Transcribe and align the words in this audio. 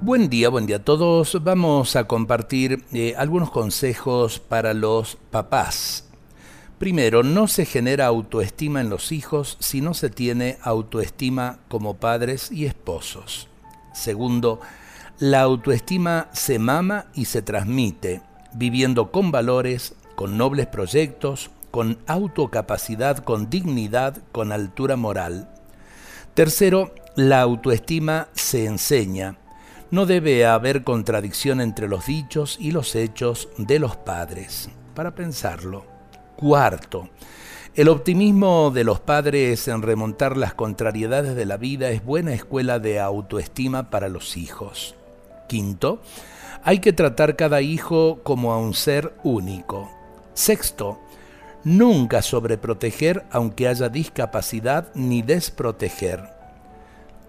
Buen 0.00 0.30
día, 0.30 0.48
buen 0.48 0.66
día 0.66 0.76
a 0.76 0.84
todos. 0.84 1.42
Vamos 1.42 1.96
a 1.96 2.04
compartir 2.04 2.84
eh, 2.92 3.14
algunos 3.18 3.50
consejos 3.50 4.38
para 4.38 4.72
los 4.72 5.16
papás. 5.32 6.08
Primero, 6.78 7.24
no 7.24 7.48
se 7.48 7.64
genera 7.64 8.06
autoestima 8.06 8.80
en 8.80 8.90
los 8.90 9.10
hijos 9.10 9.56
si 9.58 9.80
no 9.80 9.94
se 9.94 10.08
tiene 10.08 10.56
autoestima 10.62 11.58
como 11.66 11.94
padres 11.94 12.52
y 12.52 12.66
esposos. 12.66 13.48
Segundo, 13.92 14.60
la 15.18 15.40
autoestima 15.40 16.28
se 16.32 16.60
mama 16.60 17.06
y 17.12 17.24
se 17.24 17.42
transmite, 17.42 18.22
viviendo 18.54 19.10
con 19.10 19.32
valores, 19.32 19.96
con 20.14 20.38
nobles 20.38 20.68
proyectos, 20.68 21.50
con 21.72 21.98
autocapacidad, 22.06 23.18
con 23.18 23.50
dignidad, 23.50 24.22
con 24.30 24.52
altura 24.52 24.94
moral. 24.94 25.50
Tercero, 26.34 26.94
la 27.16 27.40
autoestima 27.40 28.28
se 28.34 28.64
enseña 28.64 29.38
no 29.90 30.06
debe 30.06 30.46
haber 30.46 30.84
contradicción 30.84 31.60
entre 31.60 31.88
los 31.88 32.06
dichos 32.06 32.56
y 32.60 32.72
los 32.72 32.94
hechos 32.94 33.48
de 33.56 33.78
los 33.78 33.96
padres. 33.96 34.68
Para 34.94 35.14
pensarlo. 35.14 35.84
Cuarto, 36.36 37.08
el 37.74 37.88
optimismo 37.88 38.70
de 38.70 38.84
los 38.84 39.00
padres 39.00 39.68
en 39.68 39.82
remontar 39.82 40.36
las 40.36 40.54
contrariedades 40.54 41.34
de 41.36 41.46
la 41.46 41.56
vida 41.56 41.90
es 41.90 42.04
buena 42.04 42.32
escuela 42.32 42.78
de 42.78 43.00
autoestima 43.00 43.90
para 43.90 44.08
los 44.08 44.36
hijos. 44.36 44.94
Quinto, 45.48 46.02
hay 46.62 46.80
que 46.80 46.92
tratar 46.92 47.36
cada 47.36 47.60
hijo 47.60 48.20
como 48.22 48.52
a 48.52 48.58
un 48.58 48.74
ser 48.74 49.14
único. 49.22 49.90
Sexto, 50.34 51.00
nunca 51.64 52.22
sobreproteger 52.22 53.24
aunque 53.30 53.68
haya 53.68 53.88
discapacidad 53.88 54.92
ni 54.94 55.22
desproteger. 55.22 56.37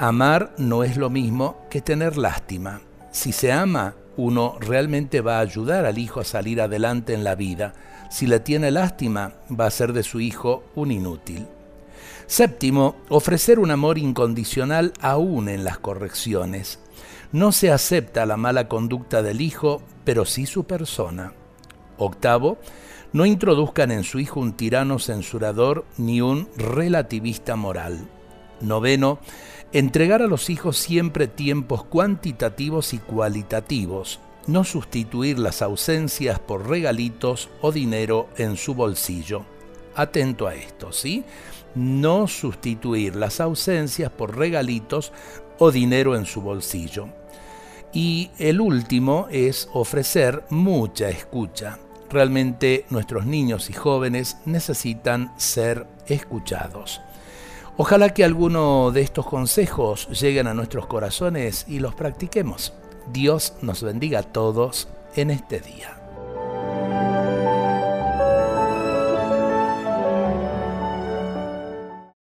Amar 0.00 0.54
no 0.58 0.84
es 0.84 0.96
lo 0.96 1.10
mismo 1.10 1.56
que 1.68 1.80
tener 1.80 2.16
lástima. 2.18 2.82
Si 3.10 3.32
se 3.32 3.50
ama, 3.50 3.96
uno 4.16 4.56
realmente 4.60 5.20
va 5.22 5.38
a 5.38 5.40
ayudar 5.40 5.86
al 5.86 5.98
hijo 5.98 6.20
a 6.20 6.24
salir 6.24 6.60
adelante 6.60 7.14
en 7.14 7.24
la 7.24 7.34
vida. 7.34 7.72
Si 8.08 8.28
le 8.28 8.38
tiene 8.38 8.70
lástima, 8.70 9.32
va 9.50 9.66
a 9.66 9.72
ser 9.72 9.92
de 9.92 10.04
su 10.04 10.20
hijo 10.20 10.62
un 10.76 10.92
inútil. 10.92 11.48
Séptimo, 12.28 12.94
ofrecer 13.08 13.58
un 13.58 13.72
amor 13.72 13.98
incondicional 13.98 14.92
aún 15.00 15.48
en 15.48 15.64
las 15.64 15.78
correcciones. 15.78 16.78
No 17.32 17.50
se 17.50 17.72
acepta 17.72 18.24
la 18.24 18.36
mala 18.36 18.68
conducta 18.68 19.20
del 19.22 19.40
hijo, 19.40 19.82
pero 20.04 20.24
sí 20.24 20.46
su 20.46 20.62
persona. 20.62 21.32
Octavo, 21.96 22.58
no 23.12 23.26
introduzcan 23.26 23.90
en 23.90 24.04
su 24.04 24.20
hijo 24.20 24.38
un 24.38 24.52
tirano 24.52 25.00
censurador 25.00 25.86
ni 25.96 26.20
un 26.20 26.48
relativista 26.56 27.56
moral. 27.56 28.06
Noveno, 28.60 29.18
entregar 29.72 30.22
a 30.22 30.26
los 30.26 30.50
hijos 30.50 30.78
siempre 30.78 31.28
tiempos 31.28 31.84
cuantitativos 31.84 32.94
y 32.94 32.98
cualitativos, 32.98 34.20
no 34.46 34.64
sustituir 34.64 35.38
las 35.38 35.60
ausencias 35.60 36.38
por 36.38 36.68
regalitos 36.68 37.50
o 37.60 37.70
dinero 37.70 38.28
en 38.38 38.56
su 38.56 38.74
bolsillo. 38.74 39.44
Atento 39.94 40.46
a 40.46 40.54
esto, 40.54 40.92
¿sí? 40.92 41.24
No 41.74 42.26
sustituir 42.28 43.14
las 43.14 43.40
ausencias 43.40 44.10
por 44.10 44.36
regalitos 44.38 45.12
o 45.58 45.70
dinero 45.70 46.16
en 46.16 46.24
su 46.24 46.40
bolsillo. 46.40 47.08
Y 47.92 48.30
el 48.38 48.60
último 48.60 49.26
es 49.30 49.68
ofrecer 49.72 50.44
mucha 50.50 51.10
escucha. 51.10 51.78
Realmente 52.10 52.86
nuestros 52.88 53.26
niños 53.26 53.68
y 53.68 53.74
jóvenes 53.74 54.38
necesitan 54.46 55.32
ser 55.36 55.86
escuchados. 56.06 57.02
Ojalá 57.80 58.10
que 58.10 58.24
alguno 58.24 58.90
de 58.90 59.02
estos 59.02 59.24
consejos 59.24 60.08
lleguen 60.08 60.48
a 60.48 60.54
nuestros 60.54 60.88
corazones 60.88 61.64
y 61.68 61.78
los 61.78 61.94
practiquemos. 61.94 62.72
Dios 63.12 63.54
nos 63.62 63.84
bendiga 63.84 64.18
a 64.18 64.22
todos 64.24 64.88
en 65.14 65.30
este 65.30 65.60
día. 65.60 65.97